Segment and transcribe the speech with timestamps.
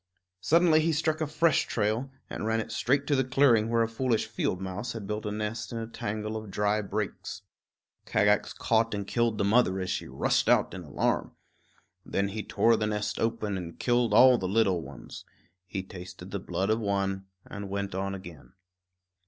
[0.39, 3.87] Suddenly he struck a fresh trail and ran it straight to the clearing where a
[3.87, 7.43] foolish field mouse had built a nest in a tangle of dry brakes.
[8.07, 11.35] Kagax caught and killed the mother as she rushed out in alarm.
[12.03, 15.23] Then he tore the nest open and killed all the little ones.
[15.67, 18.53] He tasted the blood of one and went on again.